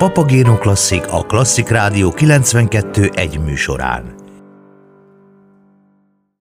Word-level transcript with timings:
Papagéno 0.00 0.58
Klasszik 0.58 1.06
a 1.12 1.22
Klasszik 1.22 1.68
Rádió 1.68 2.10
92 2.10 3.10
egy 3.14 3.40
műsorán. 3.40 4.14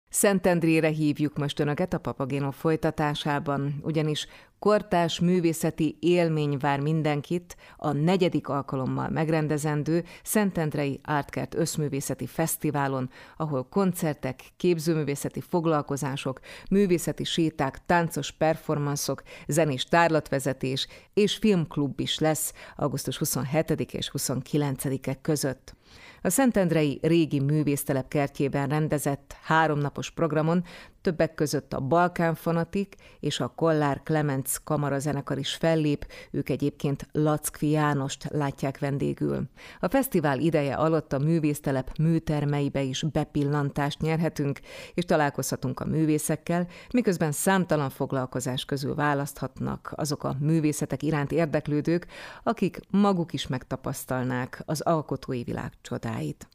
Szentendrére 0.09 0.87
hívjuk 0.87 1.37
most 1.37 1.59
Önöket 1.59 1.93
a 1.93 1.97
Papagéno 1.97 2.51
folytatásában, 2.51 3.79
ugyanis 3.83 4.27
kortás 4.59 5.19
művészeti 5.19 5.97
élmény 5.99 6.57
vár 6.57 6.79
mindenkit 6.79 7.55
a 7.77 7.91
negyedik 7.91 8.47
alkalommal 8.47 9.09
megrendezendő 9.09 10.03
Szentendrei 10.23 10.99
Artkert 11.03 11.55
Összművészeti 11.55 12.27
Fesztiválon, 12.27 13.09
ahol 13.37 13.67
koncertek, 13.69 14.43
képzőművészeti 14.57 15.41
foglalkozások, 15.41 16.39
művészeti 16.69 17.23
séták, 17.23 17.85
táncos 17.85 18.31
performanszok, 18.31 19.23
zenés 19.47 19.83
tárlatvezetés 19.83 20.87
és 21.13 21.35
filmklub 21.35 21.99
is 21.99 22.19
lesz 22.19 22.53
augusztus 22.75 23.17
27 23.17 23.69
és 23.69 24.11
29-e 24.13 25.21
között. 25.21 25.77
A 26.21 26.29
Szentendrei 26.29 26.99
régi 27.01 27.39
művésztelep 27.39 28.07
kertjében 28.07 28.69
rendezett 28.69 29.35
háromnapos 29.43 30.11
programon 30.11 30.63
Többek 31.01 31.35
között 31.35 31.73
a 31.73 31.79
Balkán 31.79 32.35
Fanatik 32.35 32.95
és 33.19 33.39
a 33.39 33.47
Kollár 33.47 34.01
Clemens 34.03 34.59
kamarazenekar 34.63 35.37
is 35.37 35.53
fellép, 35.53 36.07
ők 36.31 36.49
egyébként 36.49 37.07
Lackvi 37.11 37.69
Jánost 37.69 38.27
látják 38.31 38.79
vendégül. 38.79 39.49
A 39.79 39.87
fesztivál 39.87 40.39
ideje 40.39 40.75
alatt 40.75 41.13
a 41.13 41.19
művésztelep 41.19 41.97
műtermeibe 41.97 42.81
is 42.81 43.03
bepillantást 43.11 44.01
nyerhetünk, 44.01 44.59
és 44.93 45.05
találkozhatunk 45.05 45.79
a 45.79 45.85
művészekkel, 45.85 46.67
miközben 46.93 47.31
számtalan 47.31 47.89
foglalkozás 47.89 48.65
közül 48.65 48.95
választhatnak 48.95 49.93
azok 49.95 50.23
a 50.23 50.35
művészetek 50.39 51.03
iránt 51.03 51.31
érdeklődők, 51.31 52.07
akik 52.43 52.79
maguk 52.89 53.33
is 53.33 53.47
megtapasztalnák 53.47 54.61
az 54.65 54.81
alkotói 54.81 55.43
világ 55.43 55.73
csodáit. 55.81 56.47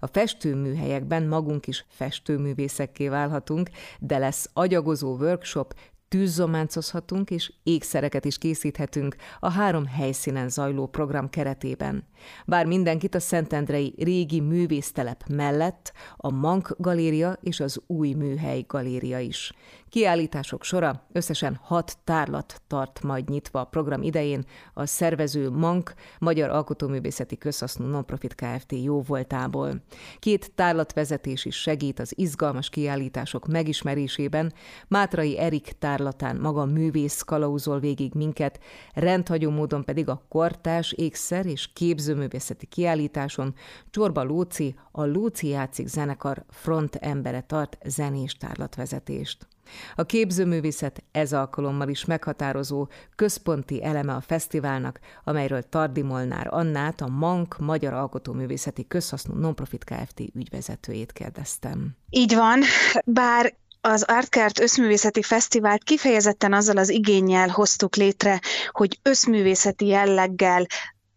A 0.00 0.06
festőműhelyekben 0.06 1.22
magunk 1.22 1.66
is 1.66 1.84
festőművészekké 1.88 3.08
válhatunk, 3.08 3.70
de 3.98 4.18
lesz 4.18 4.50
agyagozó 4.52 5.16
workshop, 5.16 5.74
tűzzománcozhatunk 6.12 7.30
és 7.30 7.52
ékszereket 7.62 8.24
is 8.24 8.38
készíthetünk 8.38 9.16
a 9.40 9.50
három 9.50 9.86
helyszínen 9.86 10.48
zajló 10.48 10.86
program 10.86 11.30
keretében. 11.30 12.04
Bár 12.46 12.66
mindenkit 12.66 13.14
a 13.14 13.20
Szentendrei 13.20 13.94
régi 13.98 14.40
művésztelep 14.40 15.24
mellett 15.28 15.92
a 16.16 16.30
Mank 16.30 16.74
Galéria 16.78 17.38
és 17.40 17.60
az 17.60 17.82
Új 17.86 18.12
Műhely 18.12 18.64
Galéria 18.66 19.18
is. 19.18 19.52
Kiállítások 19.88 20.64
sora 20.64 21.06
összesen 21.12 21.58
hat 21.62 21.98
tárlat 22.04 22.62
tart 22.66 23.02
majd 23.02 23.28
nyitva 23.28 23.60
a 23.60 23.64
program 23.64 24.02
idején 24.02 24.44
a 24.74 24.86
szervező 24.86 25.50
MANK, 25.50 25.94
Magyar 26.18 26.50
Alkotóművészeti 26.50 27.36
Közhasznú 27.36 27.86
Nonprofit 27.86 28.34
Kft. 28.34 28.72
jóvoltából. 28.72 29.82
Két 30.18 30.52
tárlatvezetés 30.54 31.44
is 31.44 31.60
segít 31.60 31.98
az 32.00 32.12
izgalmas 32.16 32.68
kiállítások 32.68 33.46
megismerésében. 33.46 34.52
Mátrai 34.88 35.38
Erik 35.38 35.72
tárlatán 36.02 36.36
maga 36.36 36.64
művész 36.64 37.20
kalauzol 37.20 37.80
végig 37.80 38.14
minket, 38.14 38.60
rendhagyó 38.94 39.50
módon 39.50 39.84
pedig 39.84 40.08
a 40.08 40.24
kortás, 40.28 40.92
ékszer 40.92 41.46
és 41.46 41.72
képzőművészeti 41.72 42.66
kiállításon 42.66 43.54
Csorba 43.90 44.22
Lóci, 44.22 44.74
a 44.90 45.04
Lóci 45.04 45.48
játszik 45.48 45.86
zenekar 45.86 46.44
front 46.48 46.94
embere 46.96 47.40
tart 47.40 47.78
zenés 47.84 48.36
tárlatvezetést. 48.36 49.46
A 49.94 50.02
képzőművészet 50.02 51.02
ez 51.10 51.32
alkalommal 51.32 51.88
is 51.88 52.04
meghatározó, 52.04 52.88
központi 53.16 53.84
eleme 53.84 54.14
a 54.14 54.20
fesztiválnak, 54.20 55.00
amelyről 55.24 55.62
Tardi 55.62 56.02
Molnár 56.02 56.46
Annát, 56.50 57.00
a 57.00 57.08
MANK 57.08 57.58
Magyar 57.58 57.92
Alkotóművészeti 57.92 58.86
Közhasznú 58.86 59.34
Nonprofit 59.34 59.84
Kft. 59.84 60.20
ügyvezetőjét 60.34 61.12
kérdeztem. 61.12 61.96
Így 62.10 62.34
van, 62.34 62.60
bár 63.04 63.60
az 63.84 64.02
Artkert 64.02 64.60
Összművészeti 64.60 65.22
Fesztivált 65.22 65.84
kifejezetten 65.84 66.52
azzal 66.52 66.76
az 66.76 66.88
igényel 66.88 67.48
hoztuk 67.48 67.96
létre, 67.96 68.40
hogy 68.70 68.98
összművészeti 69.02 69.86
jelleggel 69.86 70.66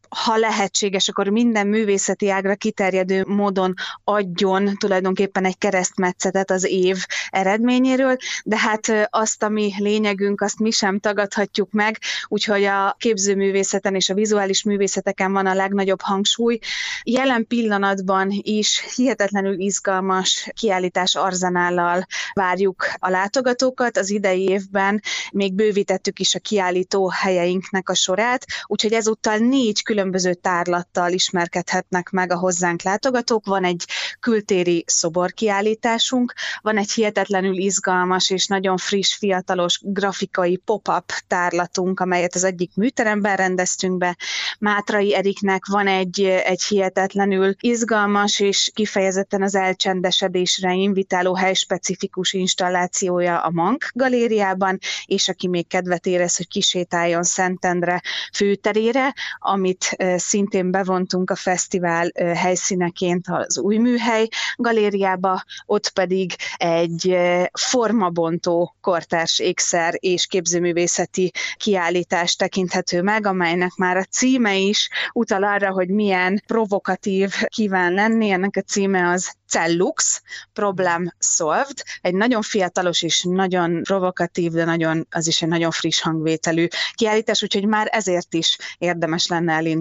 ha 0.10 0.38
lehetséges, 0.38 1.08
akkor 1.08 1.28
minden 1.28 1.68
művészeti 1.68 2.30
ágra 2.30 2.56
kiterjedő 2.56 3.24
módon 3.28 3.74
adjon 4.04 4.78
tulajdonképpen 4.78 5.46
egy 5.46 5.58
keresztmetszetet 5.58 6.52
az 6.52 6.64
év 6.64 7.06
eredményéről, 7.30 8.18
de 8.44 8.58
hát 8.58 9.08
azt, 9.10 9.44
ami 9.44 9.74
lényegünk, 9.78 10.42
azt 10.42 10.60
mi 10.60 10.72
sem 10.72 11.00
tagadhatjuk 11.00 11.72
meg, 11.72 12.00
úgyhogy 12.28 12.64
a 12.64 12.96
képzőművészeten 13.00 13.96
és 13.96 14.10
a 14.10 14.14
vizuális 14.14 14.64
művészeteken 14.64 15.32
van 15.32 15.46
a 15.46 15.54
legnagyobb 15.54 16.02
hangsúly. 16.02 16.60
Jelen 17.04 17.48
pillanatban 17.48 18.28
is 18.42 18.94
hihetetlenül 18.96 19.60
izgalmas 19.60 20.50
kiállítás 20.54 21.16
arzenállal 21.16 22.06
várjuk 22.34 22.88
a 22.98 23.10
látogatókat. 23.10 23.98
Az 23.98 24.10
idei 24.10 24.48
évben 24.50 25.02
még 25.32 25.54
bővítettük 25.54 26.20
is 26.20 26.36
a 26.36 26.40
kiállító 26.40 27.10
helyeinknek 27.10 27.90
a 27.90 27.94
sorát, 27.94 28.46
úgyhogy 28.66 28.94
ezúttal 28.94 29.38
négy 29.38 29.84
külön 29.84 29.94
különböző 29.95 30.33
tárlattal 30.33 31.11
ismerkedhetnek 31.11 32.09
meg 32.09 32.31
a 32.31 32.38
hozzánk 32.38 32.81
látogatók. 32.81 33.45
Van 33.45 33.63
egy 33.63 33.85
kültéri 34.19 34.83
szoborkiállításunk, 34.88 36.33
van 36.61 36.78
egy 36.78 36.91
hihetetlenül 36.91 37.57
izgalmas 37.57 38.29
és 38.29 38.47
nagyon 38.47 38.78
friss, 38.78 39.16
fiatalos 39.16 39.79
grafikai 39.83 40.57
pop-up 40.57 41.11
tárlatunk, 41.28 42.00
amelyet 42.00 42.35
az 42.35 42.44
egyik 42.44 42.75
műteremben 42.75 43.35
rendeztünk 43.35 43.97
be. 43.97 44.17
Mátrai 44.59 45.16
Eriknek 45.16 45.66
van 45.66 45.88
egy, 45.88 46.22
egy 46.23 46.63
hihetetlenül 46.63 47.56
izgalmas 47.59 48.39
és 48.39 48.72
kifejezetten 48.73 49.41
az 49.41 49.56
elcsendesedésre 49.56 50.73
invitáló 50.73 51.35
helyspecifikus 51.35 52.33
installációja 52.33 53.39
a 53.39 53.51
Mank 53.51 53.89
galériában, 53.94 54.77
és 55.06 55.27
aki 55.27 55.47
még 55.47 55.67
kedvet 55.67 56.06
érez, 56.06 56.38
hogy 56.38 56.47
kisétáljon 56.47 57.23
Szentendre 57.23 58.01
főterére, 58.33 59.13
amit 59.39 59.84
szintén 60.16 60.72
bevontunk 60.72 61.29
a 61.29 61.35
fesztivál 61.35 62.12
helyszíneként 62.35 63.25
az 63.28 63.57
új 63.57 63.78
műhely 63.78 64.28
galériába, 64.56 65.44
ott 65.66 65.90
pedig 65.90 66.35
egy 66.57 67.18
formabontó 67.59 68.75
kortárs 68.81 69.40
ékszer 69.40 69.94
és 70.00 70.25
képzőművészeti 70.25 71.31
kiállítás 71.57 72.35
tekinthető 72.35 73.01
meg, 73.01 73.25
amelynek 73.25 73.75
már 73.75 73.97
a 73.97 74.03
címe 74.03 74.56
is 74.56 74.90
utal 75.13 75.44
arra, 75.44 75.72
hogy 75.72 75.90
milyen 75.90 76.44
provokatív 76.47 77.34
kíván 77.47 77.94
lenni. 77.94 78.29
Ennek 78.29 78.56
a 78.56 78.62
címe 78.62 79.09
az 79.09 79.34
Cellux, 79.47 80.22
Problem 80.53 81.13
Solved, 81.19 81.84
egy 82.01 82.13
nagyon 82.13 82.41
fiatalos 82.41 83.01
és 83.01 83.25
nagyon 83.29 83.84
provokatív, 83.84 84.51
de 84.51 84.66
nagyon, 84.66 85.07
az 85.12 85.28
is 85.28 85.41
egy 85.41 85.50
nagyon 85.50 85.72
friss 85.72 86.01
hangvételű 86.01 86.68
kiállítás, 86.94 87.44
úgyhogy 87.44 87.66
már 87.66 87.88
ezért 87.91 88.34
is 88.34 88.57
érdemes 88.78 89.28
lenne 89.28 89.53
elindulni 89.53 89.75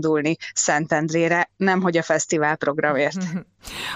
Szentendrére, 0.55 1.50
nemhogy 1.56 1.97
a 1.97 2.03
fesztivál 2.03 2.56
programért. 2.56 3.16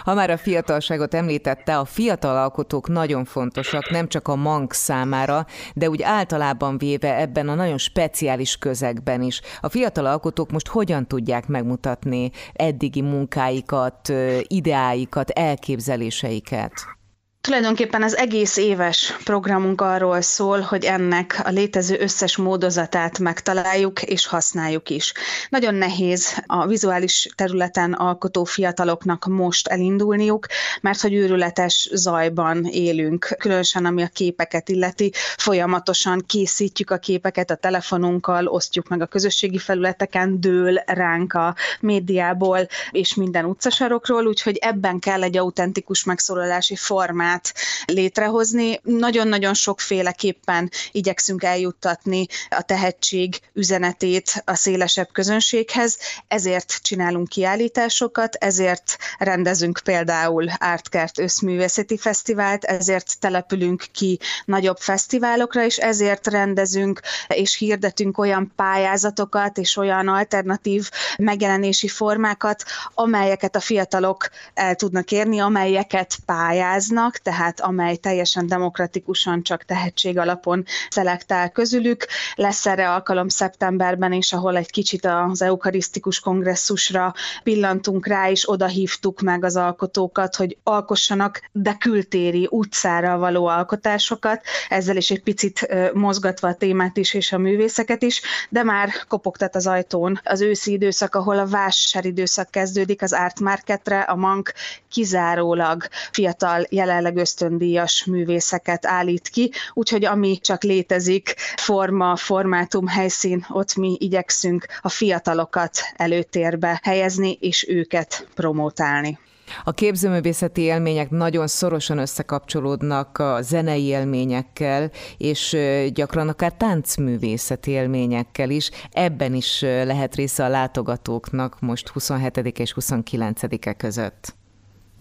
Ha 0.05 0.15
már 0.15 0.31
a 0.31 0.37
fiatalságot 0.37 1.15
említette, 1.15 1.79
a 1.79 1.85
fiatal 1.85 2.37
alkotók 2.37 2.89
nagyon 2.89 3.25
fontosak, 3.25 3.91
nem 3.91 4.09
csak 4.09 4.29
a 4.29 4.37
mank 4.37 4.73
számára, 4.73 5.47
de 5.75 5.89
úgy 5.89 6.03
általában 6.03 6.79
véve 6.79 7.17
ebben 7.17 7.49
a 7.49 7.55
nagyon 7.55 7.79
speciális 7.79 8.57
közegben 8.57 9.23
is. 9.23 9.41
A 9.61 9.69
fiatal 9.69 10.07
alkotók 10.07 10.51
most 10.51 10.69
hogyan 10.69 11.07
tudják 11.07 11.47
megmutatni 11.47 12.31
eddigi 12.53 13.03
munkáikat, 13.03 14.13
ideáikat, 14.43 15.31
elképzeléseiket? 15.31 16.98
Tulajdonképpen 17.41 18.03
az 18.03 18.17
egész 18.17 18.57
éves 18.57 19.17
programunk 19.25 19.81
arról 19.81 20.21
szól, 20.21 20.61
hogy 20.61 20.85
ennek 20.85 21.41
a 21.45 21.51
létező 21.51 21.97
összes 22.01 22.37
módozatát 22.37 23.19
megtaláljuk 23.19 24.03
és 24.03 24.27
használjuk 24.27 24.91
is. 24.91 25.13
Nagyon 25.49 25.75
nehéz 25.75 26.43
a 26.47 26.67
vizuális 26.67 27.29
területen 27.35 27.93
alkotó 27.93 28.45
fiataloknak 28.45 29.27
most 29.27 29.69
elindulniuk, 29.69 30.47
mert 30.81 31.01
hogy 31.01 31.15
őrületes 31.15 31.89
zajban 31.93 32.65
élünk, 32.65 33.35
különösen 33.39 33.85
ami 33.85 34.03
a 34.03 34.09
képeket 34.13 34.69
illeti. 34.69 35.13
Folyamatosan 35.37 36.25
készítjük 36.27 36.91
a 36.91 36.97
képeket 36.97 37.51
a 37.51 37.55
telefonunkkal, 37.55 38.47
osztjuk 38.47 38.89
meg 38.89 39.03
a 39.03 39.07
közösségi 39.07 39.59
felületeken, 39.59 40.41
dől 40.41 40.83
ránk 40.87 41.33
a 41.33 41.55
médiából 41.81 42.67
és 42.91 43.15
minden 43.15 43.45
utcasarokról, 43.45 44.27
úgyhogy 44.27 44.57
ebben 44.57 44.99
kell 44.99 45.23
egy 45.23 45.37
autentikus 45.37 46.05
megszólalási 46.05 46.77
formát 46.77 47.28
formát 47.29 47.55
létrehozni. 47.87 48.81
Nagyon-nagyon 48.83 49.55
sokféleképpen 49.55 50.71
igyekszünk 50.93 51.43
eljuttatni 51.43 52.27
a 52.49 52.63
tehetség 52.63 53.41
üzenetét 53.53 54.43
a 54.45 54.55
szélesebb 54.55 55.09
közönséghez, 55.13 55.99
ezért 56.29 56.79
csinálunk 56.83 57.29
kiállításokat, 57.29 58.35
ezért 58.35 58.97
rendezünk 59.19 59.81
például 59.85 60.49
Artkert 60.59 61.19
Összművészeti 61.19 61.99
Fesztivált, 61.99 62.65
ezért 62.65 63.19
települünk 63.21 63.85
ki 63.93 64.19
nagyobb 64.45 64.79
fesztiválokra, 64.79 65.65
és 65.65 65.77
ezért 65.77 66.27
rendezünk 66.27 67.01
és 67.29 67.57
hirdetünk 67.57 68.19
olyan 68.19 68.53
pályázatokat 68.57 69.59
és 69.59 69.77
olyan 69.77 70.09
alternatív 70.09 70.91
megjelenési 71.19 71.89
formákat, 71.89 72.65
amelyeket 72.95 73.57
a 73.57 73.61
fiatalok 73.61 74.29
el 74.55 74.75
tudnak 74.75 75.11
érni, 75.11 75.39
amelyeket 75.39 76.17
pályáznak, 76.27 77.18
tehát 77.23 77.61
amely 77.61 77.97
teljesen 77.97 78.47
demokratikusan 78.47 79.43
csak 79.43 79.65
tehetség 79.65 80.19
alapon 80.19 80.65
szelektál 80.91 81.51
közülük. 81.51 82.07
Lesz 82.35 82.67
erre 82.67 82.91
alkalom 82.91 83.29
szeptemberben 83.29 84.13
is, 84.13 84.33
ahol 84.33 84.57
egy 84.57 84.71
kicsit 84.71 85.07
az 85.07 85.43
eukarisztikus 85.43 86.21
kongresszusra 86.21 87.15
pillantunk 87.43 88.07
rá, 88.07 88.31
és 88.31 88.51
oda 88.51 88.67
hívtuk 88.67 89.21
meg 89.21 89.45
az 89.45 89.57
alkotókat, 89.57 90.37
hogy 90.37 90.57
alkossanak, 90.63 91.41
de 91.53 91.77
kültéri 91.79 92.49
utcára 92.51 93.19
való 93.19 93.47
alkotásokat, 93.47 94.43
ezzel 94.69 94.97
is 94.97 95.11
egy 95.11 95.23
picit 95.23 95.69
mozgatva 95.93 96.49
a 96.49 96.55
témát 96.55 96.97
is 96.97 97.15
és 97.15 97.33
a 97.33 97.39
művészeket 97.39 98.03
is, 98.03 98.23
de 98.49 98.63
már 98.63 98.91
kopogtat 99.09 99.57
az 99.57 99.67
ajtón 99.67 100.21
az 100.25 100.41
őszi 100.41 100.73
időszak, 100.73 101.15
ahol 101.15 101.39
a 101.39 101.47
vásár 101.47 102.05
időszak 102.05 102.51
kezdődik 102.51 103.03
az 103.03 103.13
Art 103.13 103.41
Marketre, 103.41 104.01
a 104.01 104.17
Mank 104.17 104.53
kizárólag 104.89 105.83
fiatal, 106.11 106.67
jelenleg 106.71 107.08
ösztöndíjas 107.17 108.05
művészeket 108.05 108.87
állít 108.87 109.29
ki, 109.29 109.51
úgyhogy 109.75 110.05
ami 110.05 110.39
csak 110.39 110.63
létezik, 110.63 111.35
forma, 111.57 112.17
formátum, 112.17 112.87
helyszín, 112.87 113.47
ott 113.49 113.75
mi 113.75 113.97
igyekszünk 114.01 114.67
a 114.81 114.89
fiatalokat 114.89 115.79
előtérbe 115.97 116.81
helyezni, 116.83 117.33
és 117.41 117.69
őket 117.69 118.29
promotálni. 118.35 119.19
A 119.65 119.73
képzőművészeti 119.73 120.61
élmények 120.61 121.11
nagyon 121.11 121.47
szorosan 121.47 121.99
összekapcsolódnak 121.99 123.19
a 123.19 123.43
zenei 123.43 123.85
élményekkel, 123.85 124.91
és 125.17 125.57
gyakran 125.93 126.29
akár 126.29 126.53
táncművészeti 126.53 127.71
élményekkel 127.71 128.51
is. 128.51 128.71
Ebben 128.91 129.35
is 129.35 129.61
lehet 129.61 130.15
része 130.15 130.45
a 130.45 130.49
látogatóknak 130.49 131.61
most 131.61 131.89
27 131.89 132.59
és 132.59 132.75
29-e 132.81 133.73
között. 133.73 134.37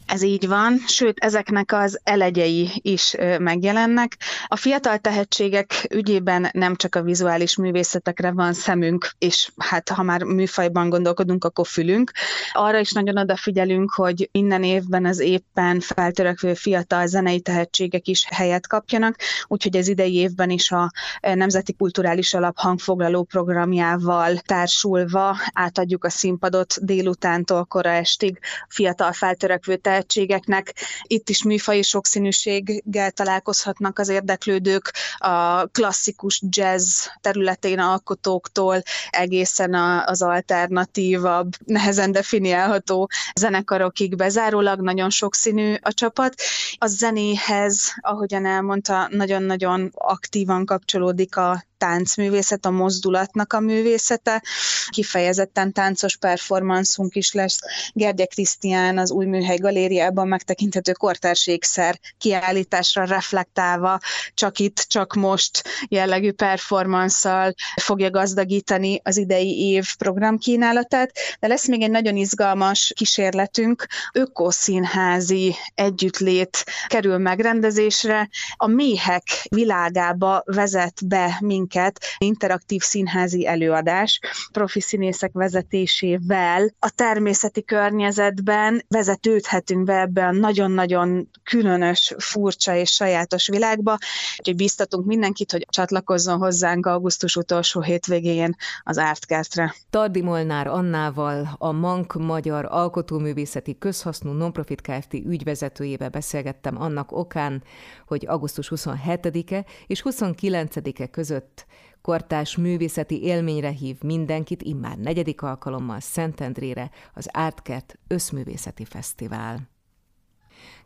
Ez 0.07 0.21
így 0.21 0.48
van, 0.48 0.77
sőt, 0.88 1.19
ezeknek 1.19 1.71
az 1.74 2.00
elegyei 2.04 2.69
is 2.81 3.15
megjelennek. 3.39 4.18
A 4.48 4.56
fiatal 4.56 4.98
tehetségek 4.98 5.88
ügyében 5.89 6.50
nem 6.51 6.75
csak 6.75 6.95
a 6.95 7.01
vizuális 7.01 7.56
művészetekre 7.56 8.31
van 8.31 8.54
szemünk, 8.54 9.12
és 9.18 9.51
hát 9.57 9.89
ha 9.89 10.04
már 10.04 10.24
műfajban 10.24 10.89
gondolkodunk, 10.89 11.44
akkor 11.44 11.68
fülünk. 11.68 12.12
Arra 12.51 12.80
is 12.80 12.92
nagyon 12.92 13.18
odafigyelünk, 13.18 13.92
hogy 13.94 14.30
minden 14.31 14.63
évben 14.63 15.06
az 15.06 15.19
éppen 15.19 15.80
feltörekvő 15.80 16.54
fiatal 16.54 17.07
zenei 17.07 17.39
tehetségek 17.39 18.07
is 18.07 18.25
helyet 18.30 18.68
kapjanak, 18.68 19.15
úgyhogy 19.48 19.77
az 19.77 19.88
idei 19.88 20.15
évben 20.15 20.50
is 20.50 20.71
a 20.71 20.92
Nemzeti 21.21 21.74
Kulturális 21.74 22.33
Alap 22.33 22.57
hangfoglaló 22.57 23.24
programjával 23.24 24.38
társulva 24.38 25.38
átadjuk 25.54 26.04
a 26.04 26.09
színpadot 26.09 26.86
délutántól 26.86 27.65
kora 27.65 27.89
estig 27.89 28.39
fiatal 28.68 29.12
feltörekvő 29.12 29.75
tehetségek 29.75 29.95
tehetségeknek. 29.97 30.73
Itt 31.03 31.29
is 31.29 31.44
műfai 31.44 31.81
sokszínűséggel 31.81 33.11
találkozhatnak 33.11 33.99
az 33.99 34.09
érdeklődők 34.09 34.94
a 35.17 35.65
klasszikus 35.65 36.41
jazz 36.49 37.05
területén 37.21 37.79
alkotóktól 37.79 38.81
egészen 39.09 39.73
az 40.05 40.21
alternatívabb, 40.21 41.51
nehezen 41.65 42.11
definiálható 42.11 43.09
zenekarokig 43.35 44.15
bezárólag 44.15 44.81
nagyon 44.81 45.09
sokszínű 45.09 45.75
a 45.81 45.94
csapat. 45.94 46.33
A 46.77 46.88
zenéhez, 46.88 47.94
ahogyan 48.01 48.45
elmondta, 48.45 49.07
nagyon-nagyon 49.11 49.91
aktívan 49.94 50.65
kapcsolódik 50.65 51.38
a 51.38 51.65
táncművészet, 51.77 52.65
a 52.65 52.71
mozdulatnak 52.71 53.53
a 53.53 53.59
művészete. 53.59 54.44
Kifejezetten 54.89 55.74
táncos 55.74 56.18
performanszunk 56.18 57.15
is 57.15 57.33
lesz. 57.33 57.59
Gergye 57.94 58.25
Krisztián 58.25 58.97
az 58.97 59.12
Új 59.12 59.25
Műhely 59.25 59.57
Galériában 59.57 60.27
megtekinthető 60.27 60.91
kortárségszer 60.91 62.00
kiállításra 62.18 63.06
reflektálva, 63.06 64.00
csak 64.33 64.59
itt, 64.59 64.85
csak 64.88 65.13
most 65.13 65.63
jellegű 65.88 66.31
performanszal 66.31 67.53
fogja 67.81 68.09
gazdagítani 68.09 69.00
az 69.03 69.18
idei 69.18 69.59
év 69.59 69.95
programkínálatát, 69.97 71.12
de 71.39 71.47
lesz 71.47 71.68
még 71.68 71.81
egy 71.81 71.91
nagyon 71.91 72.15
izgalmas 72.15 72.91
kísérletünk, 72.95 73.88
ökoszínházi 74.13 75.56
együttlét 75.75 76.63
kerül 76.88 77.18
megrendezésre, 77.18 78.30
a 78.56 78.68
méhek 78.68 79.23
világába 79.50 80.41
vezet 80.45 81.07
be 81.07 81.38
minket 81.39 81.66
minket 81.67 81.99
interaktív 82.17 82.81
színházi 82.81 83.47
előadás 83.47 84.19
profi 84.51 84.81
színészek 84.81 85.31
vezetésével 85.33 86.73
a 86.79 86.89
természeti 86.89 87.63
környezetben 87.63 88.83
vezetődhetünk 88.87 89.83
be 89.83 89.99
ebbe 89.99 90.25
a 90.25 90.31
nagyon-nagyon 90.31 91.29
különös, 91.43 92.13
furcsa 92.17 92.75
és 92.75 92.91
sajátos 92.91 93.47
világba, 93.47 93.97
úgyhogy 94.37 94.55
biztatunk 94.55 95.05
mindenkit, 95.05 95.51
hogy 95.51 95.65
csatlakozzon 95.69 96.37
hozzánk 96.37 96.85
augusztus 96.85 97.35
utolsó 97.35 97.81
hétvégén 97.81 98.55
az 98.83 98.97
Ártkertre. 98.97 99.75
Tardi 99.89 100.21
Molnár 100.21 100.67
Annával, 100.67 101.55
a 101.57 101.71
Mank 101.71 102.13
Magyar 102.13 102.67
Alkotóművészeti 102.69 103.77
Közhasznú 103.77 104.31
Nonprofit 104.31 104.81
Kft. 104.81 105.13
ügyvezetőjével 105.13 106.09
beszélgettem 106.09 106.81
annak 106.81 107.11
okán, 107.11 107.63
hogy 108.07 108.25
augusztus 108.27 108.71
27-e 108.75 109.65
és 109.87 110.01
29-e 110.05 111.07
között 111.07 111.56
kortás 112.01 112.57
művészeti 112.57 113.24
élményre 113.24 113.69
hív 113.69 114.01
mindenkit 114.01 114.62
immár 114.62 114.98
negyedik 114.98 115.42
alkalommal 115.42 116.00
Szentendrére 116.00 116.89
az 117.13 117.30
Artkert 117.31 118.00
Összművészeti 118.07 118.86
Fesztivál. 118.86 119.69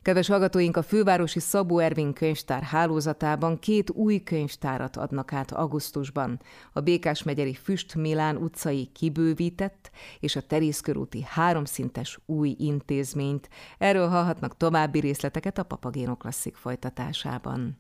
Kedves 0.02 0.28
hallgatóink, 0.28 0.78
a 0.78 0.82
fővárosi 0.82 1.40
Szabó 1.40 1.80
Ervin 1.80 2.14
könyvtár 2.14 2.64
hálózatában 2.64 3.60
két 3.60 3.90
új 3.90 4.24
könyvtárat 4.24 4.98
adnak 4.98 5.34
át 5.34 5.52
augusztusban. 5.52 6.42
A 6.74 6.80
Békás 6.80 7.24
megyeri 7.24 7.54
Füst 7.54 7.96
Milán 7.96 8.38
utcai 8.38 8.86
kibővített 8.86 9.92
és 10.20 10.36
a 10.36 10.42
Terészkörúti 10.42 11.26
háromszintes 11.28 12.20
új 12.26 12.56
intézményt. 12.60 13.50
Erről 13.78 14.08
hallhatnak 14.08 14.58
további 14.58 15.00
részleteket 15.00 15.58
a 15.58 15.64
Papagéno 15.64 16.16
Klasszik 16.16 16.56
folytatásában. 16.56 17.80